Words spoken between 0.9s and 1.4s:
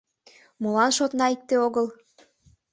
шотна